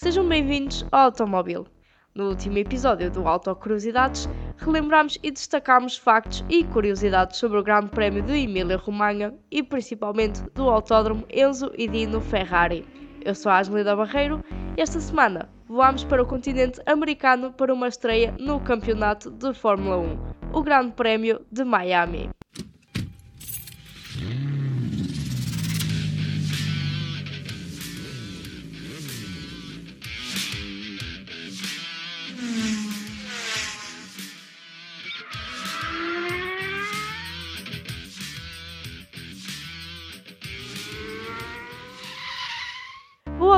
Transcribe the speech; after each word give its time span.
Sejam 0.00 0.28
bem-vindos 0.28 0.86
ao 0.92 1.06
Automóvel. 1.06 1.66
No 2.14 2.28
último 2.28 2.56
episódio 2.56 3.10
do 3.10 3.26
Auto 3.26 3.52
Curiosidades, 3.56 4.28
relembramos 4.56 5.18
e 5.24 5.30
destacamos 5.32 5.96
factos 5.96 6.44
e 6.48 6.62
curiosidades 6.62 7.36
sobre 7.36 7.58
o 7.58 7.64
Grande 7.64 7.90
Prémio 7.90 8.22
de 8.22 8.32
Emília-Romagna 8.32 9.34
e 9.50 9.60
principalmente 9.60 10.40
do 10.54 10.70
Autódromo 10.70 11.26
Enzo 11.28 11.72
e 11.76 11.88
Dino 11.88 12.20
Ferrari. 12.20 12.86
Eu 13.24 13.34
sou 13.34 13.50
a 13.50 13.58
Angelida 13.58 13.96
Barreiro 13.96 14.40
esta 14.76 15.00
semana 15.00 15.48
voamos 15.66 16.04
para 16.04 16.22
o 16.22 16.26
continente 16.26 16.80
americano 16.86 17.52
para 17.52 17.74
uma 17.74 17.88
estreia 17.88 18.32
no 18.38 18.60
Campeonato 18.60 19.32
de 19.32 19.52
Fórmula 19.52 19.98
1, 19.98 20.18
o 20.52 20.62
Grande 20.62 20.92
Prémio 20.92 21.44
de 21.50 21.64
Miami. 21.64 22.30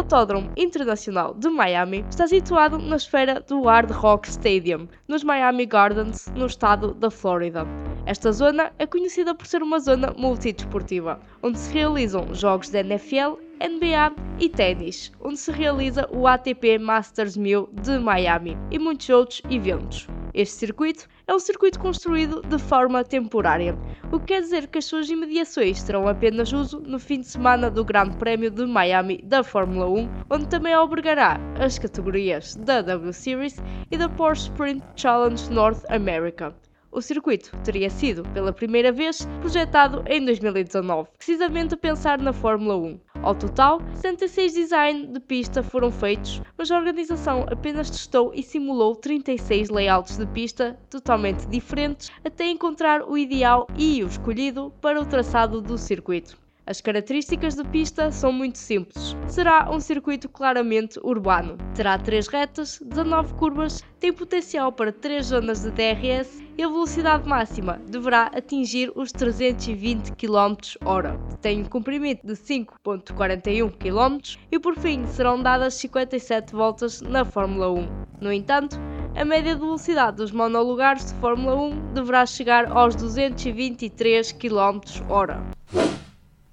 Autódromo 0.00 0.50
Internacional 0.56 1.34
de 1.34 1.50
Miami 1.50 2.06
está 2.08 2.26
situado 2.26 2.78
na 2.78 2.96
esfera 2.96 3.38
do 3.46 3.68
Hard 3.68 3.90
Rock 3.90 4.30
Stadium, 4.30 4.88
nos 5.06 5.22
Miami 5.22 5.66
Gardens, 5.66 6.32
no 6.34 6.46
estado 6.46 6.94
da 6.94 7.10
Flórida. 7.10 7.66
Esta 8.06 8.32
zona 8.32 8.72
é 8.78 8.86
conhecida 8.86 9.34
por 9.34 9.46
ser 9.46 9.62
uma 9.62 9.78
zona 9.78 10.14
multidesportiva, 10.16 11.20
onde 11.42 11.58
se 11.58 11.74
realizam 11.74 12.34
jogos 12.34 12.70
da 12.70 12.80
NFL, 12.80 13.36
NBA 13.60 14.14
e 14.38 14.48
ténis, 14.48 15.12
onde 15.20 15.36
se 15.36 15.52
realiza 15.52 16.08
o 16.10 16.26
ATP 16.26 16.78
Masters 16.78 17.36
1000 17.36 17.68
de 17.82 17.98
Miami 17.98 18.56
e 18.70 18.78
muitos 18.78 19.10
outros 19.10 19.42
eventos. 19.50 20.08
Este 20.32 20.54
circuito 20.54 21.08
é 21.26 21.34
um 21.34 21.40
circuito 21.40 21.80
construído 21.80 22.40
de 22.42 22.56
forma 22.56 23.02
temporária, 23.02 23.76
o 24.12 24.20
que 24.20 24.26
quer 24.26 24.40
dizer 24.42 24.68
que 24.68 24.78
as 24.78 24.84
suas 24.84 25.10
imediações 25.10 25.82
terão 25.82 26.06
apenas 26.06 26.52
uso 26.52 26.78
no 26.80 27.00
fim 27.00 27.20
de 27.20 27.26
semana 27.26 27.68
do 27.68 27.84
Grande 27.84 28.16
Prémio 28.16 28.48
de 28.48 28.64
Miami 28.64 29.20
da 29.24 29.42
Fórmula 29.42 29.88
1, 29.88 30.08
onde 30.30 30.46
também 30.46 30.72
albergará 30.72 31.36
as 31.58 31.80
categorias 31.80 32.54
da 32.54 32.80
W 32.80 33.12
Series 33.12 33.56
e 33.90 33.98
da 33.98 34.08
Porsche 34.08 34.44
Sprint 34.44 34.84
Challenge 34.94 35.50
North 35.50 35.84
America. 35.90 36.54
O 36.92 37.02
circuito 37.02 37.50
teria 37.64 37.90
sido, 37.90 38.22
pela 38.32 38.52
primeira 38.52 38.92
vez, 38.92 39.26
projetado 39.40 40.04
em 40.06 40.24
2019, 40.24 41.08
precisamente 41.16 41.74
a 41.74 41.76
pensar 41.76 42.18
na 42.18 42.32
Fórmula 42.32 42.76
1. 42.76 43.00
Ao 43.22 43.34
total, 43.34 43.82
76 43.96 44.54
designs 44.54 45.12
de 45.12 45.20
pista 45.20 45.62
foram 45.62 45.90
feitos, 45.90 46.40
mas 46.56 46.70
a 46.70 46.78
organização 46.78 47.44
apenas 47.50 47.90
testou 47.90 48.32
e 48.34 48.42
simulou 48.42 48.96
36 48.96 49.68
layouts 49.68 50.16
de 50.16 50.26
pista 50.26 50.80
totalmente 50.88 51.46
diferentes 51.46 52.10
até 52.24 52.46
encontrar 52.46 53.02
o 53.02 53.18
ideal 53.18 53.66
e 53.76 54.02
o 54.02 54.06
escolhido 54.06 54.72
para 54.80 54.98
o 54.98 55.04
traçado 55.04 55.60
do 55.60 55.76
circuito. 55.76 56.38
As 56.70 56.80
características 56.80 57.56
da 57.56 57.64
pista 57.64 58.12
são 58.12 58.32
muito 58.32 58.56
simples. 58.56 59.16
Será 59.26 59.68
um 59.72 59.80
circuito 59.80 60.28
claramente 60.28 61.00
urbano. 61.02 61.58
Terá 61.74 61.98
3 61.98 62.28
retas, 62.28 62.78
19 62.80 63.34
curvas, 63.34 63.82
tem 63.98 64.12
potencial 64.12 64.70
para 64.70 64.92
3 64.92 65.26
zonas 65.26 65.62
de 65.62 65.72
DRS 65.72 66.40
e 66.56 66.62
a 66.62 66.68
velocidade 66.68 67.28
máxima 67.28 67.80
deverá 67.88 68.30
atingir 68.32 68.92
os 68.94 69.10
320 69.10 70.12
km/h. 70.12 71.18
Tem 71.40 71.60
um 71.60 71.64
comprimento 71.64 72.24
de 72.24 72.34
5.41 72.34 73.72
km 73.72 74.38
e 74.52 74.56
por 74.56 74.76
fim 74.78 75.04
serão 75.08 75.42
dadas 75.42 75.74
57 75.74 76.52
voltas 76.52 77.00
na 77.00 77.24
Fórmula 77.24 77.68
1. 77.72 77.88
No 78.20 78.32
entanto, 78.32 78.78
a 79.16 79.24
média 79.24 79.56
de 79.56 79.60
velocidade 79.60 80.18
dos 80.18 80.30
monolugares 80.30 81.06
de 81.06 81.14
Fórmula 81.14 81.56
1 81.56 81.94
deverá 81.94 82.24
chegar 82.24 82.70
aos 82.70 82.94
223 82.94 84.30
km/h. 84.30 85.89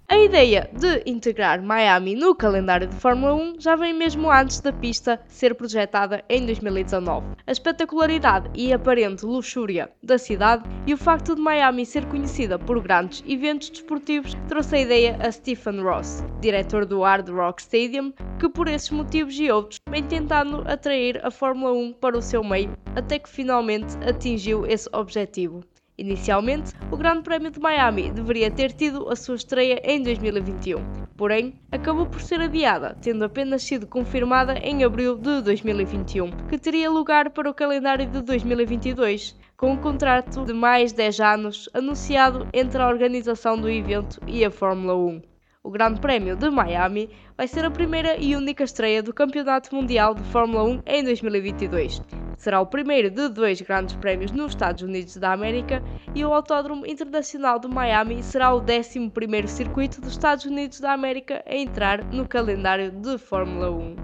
A 0.10 0.18
ideia 0.18 0.70
de 0.72 1.04
integrar 1.06 1.62
Miami 1.62 2.16
no 2.16 2.34
calendário 2.34 2.88
de 2.88 2.96
Fórmula 2.96 3.36
1 3.36 3.60
já 3.60 3.76
vem 3.76 3.94
mesmo 3.94 4.32
antes 4.32 4.62
da 4.62 4.72
pista 4.72 5.22
ser 5.28 5.54
projetada 5.54 6.24
em 6.30 6.46
2019. 6.46 7.28
A 7.46 7.52
espetacularidade 7.52 8.50
e 8.56 8.72
aparente 8.72 9.26
luxúria 9.26 9.92
da 10.02 10.18
cidade 10.18 10.64
e 10.86 10.94
o 10.94 10.98
facto 10.98 11.36
de 11.36 11.42
Miami 11.42 11.86
ser 11.86 12.06
conhecida 12.06 12.58
por 12.58 12.82
grandes 12.82 13.22
eventos 13.28 13.70
desportivos 13.70 14.34
trouxe 14.48 14.78
a 14.78 14.80
ideia 14.80 15.18
a 15.20 15.30
Stephen 15.30 15.82
Ross, 15.82 16.24
diretor 16.40 16.86
do 16.86 17.04
Hard 17.04 17.28
Rock 17.28 17.62
Stadium, 17.62 18.14
que 18.40 18.48
por 18.48 18.70
esses 18.70 18.92
motivos 18.92 19.38
e 19.38 19.52
outros 19.52 19.82
vem 19.90 20.04
tentando 20.06 20.64
atrair 20.72 21.20
a 21.22 21.30
Fórmula 21.30 21.74
1 21.74 21.92
para 21.92 22.18
o 22.18 22.22
seu 22.22 22.46
meio 22.46 22.72
até 22.96 23.20
que 23.20 23.28
finalmente 23.28 23.98
atingiu 24.08 24.66
esse 24.66 24.88
objetivo. 24.94 25.66
Inicialmente, 26.00 26.74
o 26.92 26.96
Grande 26.96 27.24
Prémio 27.24 27.50
de 27.50 27.60
Miami 27.60 28.12
deveria 28.12 28.52
ter 28.52 28.72
tido 28.72 29.10
a 29.10 29.16
sua 29.16 29.34
estreia 29.34 29.82
em 29.84 30.04
2021, 30.04 30.80
porém, 31.18 31.56
acabou 31.72 32.06
por 32.06 32.22
ser 32.22 32.40
adiada, 32.40 32.96
tendo 33.02 33.26
apenas 33.26 33.64
sido 33.64 33.88
confirmada 33.88 34.60
em 34.60 34.84
abril 34.84 35.18
de 35.18 35.42
2021, 35.42 36.30
que 36.48 36.60
teria 36.60 36.92
lugar 36.92 37.32
para 37.32 37.50
o 37.50 37.54
calendário 37.54 38.06
de 38.06 38.22
2022, 38.22 39.36
com 39.58 39.72
um 39.72 39.78
contrato 39.78 40.46
de 40.46 40.54
mais 40.54 40.94
10 40.94 41.20
anos 41.20 41.68
anunciado 41.74 42.48
entre 42.54 42.80
a 42.80 42.88
organização 42.88 43.60
do 43.60 43.68
evento 43.68 44.22
e 44.28 44.46
a 44.46 44.52
Fórmula 44.52 44.96
1. 44.96 45.20
O 45.64 45.72
Grande 45.72 46.00
Prémio 46.00 46.36
de 46.36 46.48
Miami 46.52 47.10
vai 47.36 47.48
ser 47.48 47.66
a 47.66 47.72
primeira 47.72 48.18
e 48.18 48.36
única 48.36 48.64
estreia 48.64 49.02
do 49.02 49.12
Campeonato 49.12 49.76
Mundial 49.76 50.14
de 50.14 50.22
Fórmula 50.26 50.64
1 50.64 50.84
em 50.86 51.04
2022 51.04 52.04
Será 52.38 52.62
o 52.62 52.68
primeiro 52.68 53.10
de 53.10 53.28
dois 53.30 53.60
grandes 53.62 53.96
prémios 53.96 54.32
nos 54.32 54.52
Estados 54.52 54.84
Unidos 54.84 55.18
da 55.18 55.34
América 55.34 55.84
e 56.14 56.24
o 56.24 56.32
Autódromo 56.32 56.86
Internacional 56.86 57.58
de 57.58 57.68
Miami 57.68 58.22
será 58.22 58.54
o 58.54 58.62
11 58.62 59.48
circuito 59.48 60.00
dos 60.00 60.12
Estados 60.12 60.46
Unidos 60.46 60.80
da 60.80 60.94
América 60.94 61.44
a 61.48 61.56
entrar 61.56 62.04
no 62.06 62.28
calendário 62.28 62.92
de 62.92 63.18
Fórmula 63.18 63.72
1. 63.72 63.96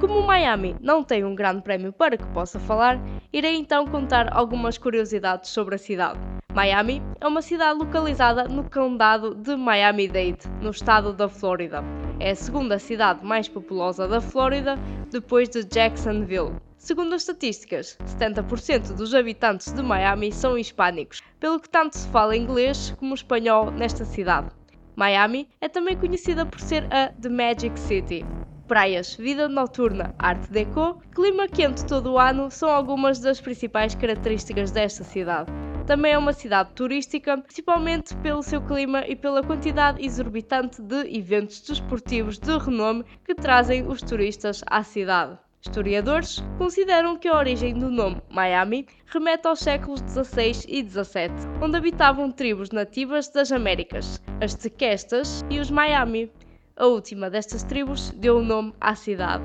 Como 0.00 0.22
Miami 0.22 0.74
não 0.80 1.04
tem 1.04 1.22
um 1.22 1.34
grande 1.34 1.60
prémio 1.60 1.92
para 1.92 2.16
que 2.16 2.26
possa 2.28 2.58
falar, 2.58 2.98
irei 3.30 3.56
então 3.56 3.86
contar 3.86 4.34
algumas 4.34 4.78
curiosidades 4.78 5.50
sobre 5.50 5.74
a 5.74 5.78
cidade. 5.78 6.18
Miami 6.54 7.02
é 7.20 7.26
uma 7.26 7.42
cidade 7.42 7.78
localizada 7.78 8.48
no 8.48 8.68
condado 8.68 9.34
de 9.34 9.54
Miami-Dade, 9.54 10.48
no 10.62 10.70
estado 10.70 11.12
da 11.12 11.28
Flórida. 11.28 11.84
É 12.18 12.30
a 12.30 12.34
segunda 12.34 12.78
cidade 12.78 13.24
mais 13.24 13.48
populosa 13.48 14.08
da 14.08 14.20
Flórida, 14.20 14.78
depois 15.10 15.48
de 15.48 15.62
Jacksonville. 15.62 16.52
Segundo 16.82 17.14
as 17.14 17.22
estatísticas, 17.22 17.96
70% 18.18 18.96
dos 18.96 19.14
habitantes 19.14 19.72
de 19.72 19.80
Miami 19.80 20.32
são 20.32 20.58
hispânicos, 20.58 21.22
pelo 21.38 21.60
que 21.60 21.68
tanto 21.68 21.96
se 21.96 22.08
fala 22.08 22.36
inglês 22.36 22.92
como 22.98 23.14
espanhol 23.14 23.70
nesta 23.70 24.04
cidade. 24.04 24.48
Miami 24.96 25.48
é 25.60 25.68
também 25.68 25.96
conhecida 25.96 26.44
por 26.44 26.58
ser 26.58 26.92
a 26.92 27.10
The 27.10 27.28
Magic 27.28 27.78
City. 27.78 28.26
Praias, 28.66 29.14
vida 29.14 29.48
noturna, 29.48 30.12
arte 30.18 30.50
deco, 30.50 31.00
clima 31.14 31.46
quente 31.46 31.86
todo 31.86 32.14
o 32.14 32.18
ano 32.18 32.50
são 32.50 32.68
algumas 32.68 33.20
das 33.20 33.40
principais 33.40 33.94
características 33.94 34.72
desta 34.72 35.04
cidade. 35.04 35.52
Também 35.86 36.14
é 36.14 36.18
uma 36.18 36.32
cidade 36.32 36.72
turística, 36.74 37.38
principalmente 37.38 38.16
pelo 38.16 38.42
seu 38.42 38.60
clima 38.60 39.06
e 39.06 39.14
pela 39.14 39.44
quantidade 39.44 40.04
exorbitante 40.04 40.82
de 40.82 41.16
eventos 41.16 41.60
desportivos 41.60 42.40
de 42.40 42.58
renome 42.58 43.04
que 43.24 43.36
trazem 43.36 43.86
os 43.86 44.02
turistas 44.02 44.64
à 44.66 44.82
cidade. 44.82 45.38
Historiadores 45.64 46.42
consideram 46.58 47.16
que 47.16 47.28
a 47.28 47.38
origem 47.38 47.72
do 47.78 47.88
nome 47.88 48.20
Miami 48.28 48.84
remete 49.06 49.46
aos 49.46 49.60
séculos 49.60 50.00
XVI 50.00 50.66
e 50.66 50.82
XVII, 50.82 51.30
onde 51.62 51.76
habitavam 51.76 52.32
tribos 52.32 52.70
nativas 52.70 53.28
das 53.28 53.52
Américas, 53.52 54.20
as 54.40 54.54
Tequestas 54.56 55.44
e 55.48 55.60
os 55.60 55.70
Miami. 55.70 56.30
A 56.76 56.86
última 56.86 57.30
destas 57.30 57.62
tribos 57.62 58.10
deu 58.10 58.38
o 58.38 58.42
nome 58.42 58.74
à 58.80 58.96
cidade. 58.96 59.44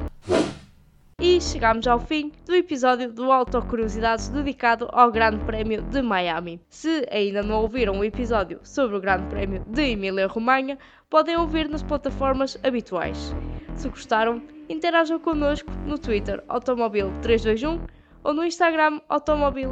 E 1.22 1.40
chegamos 1.40 1.86
ao 1.88 2.00
fim 2.00 2.32
do 2.46 2.56
episódio 2.56 3.12
do 3.12 3.32
Auto 3.32 3.62
Curiosidades 3.62 4.30
dedicado 4.30 4.88
ao 4.92 5.12
Grande 5.12 5.44
Prémio 5.46 5.84
de 5.84 6.02
Miami. 6.02 6.60
Se 6.68 7.08
ainda 7.12 7.44
não 7.44 7.62
ouviram 7.62 8.00
o 8.00 8.04
episódio 8.04 8.60
sobre 8.64 8.98
o 8.98 9.00
Grande 9.00 9.28
Prémio 9.28 9.64
de 9.68 9.92
Emília-Romanha, 9.92 10.80
podem 11.10 11.38
ouvir 11.38 11.70
nas 11.70 11.84
plataformas 11.84 12.58
habituais. 12.64 13.34
Se 13.78 13.90
gostaram, 13.90 14.42
interajam 14.68 15.20
connosco 15.20 15.70
no 15.86 16.00
Twitter 16.00 16.44
Automobil321 16.50 17.80
ou 18.24 18.34
no 18.34 18.44
Instagram 18.44 19.00
Automobil 19.08 19.70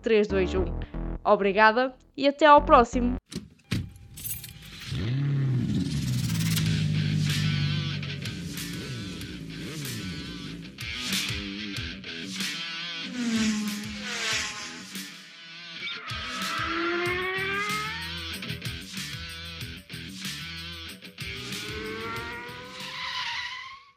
321. 0.00 0.64
Obrigada 1.22 1.94
e 2.16 2.26
até 2.26 2.46
ao 2.46 2.62
próximo! 2.62 3.16